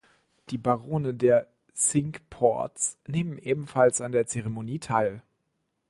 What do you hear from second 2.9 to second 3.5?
nehmen